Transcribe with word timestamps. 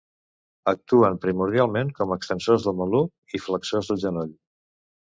Actuen 0.71 1.19
primordialment 1.25 1.93
com 2.01 2.15
extensors 2.17 2.67
del 2.71 2.81
maluc 2.83 3.39
i 3.41 3.45
flexors 3.47 3.95
del 3.95 4.05
genoll. 4.09 4.37